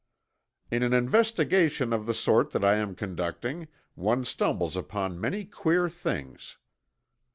"In 0.71 0.81
an 0.81 0.93
investigation 0.93 1.93
of 1.93 2.07
the 2.07 2.15
sort 2.15 2.49
that 2.53 2.65
I 2.65 2.73
am 2.77 2.95
conducting 2.95 3.67
one 3.93 4.25
stumbles 4.25 4.75
upon 4.75 5.21
many 5.21 5.45
queer 5.45 5.89
things." 5.89 6.57